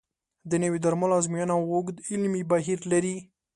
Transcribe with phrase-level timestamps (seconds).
[0.49, 3.17] د نوي درملو ازموینه اوږد علمي بهیر لري.